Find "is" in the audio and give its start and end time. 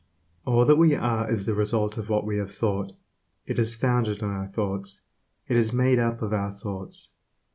1.31-1.45, 3.59-3.75, 5.55-5.73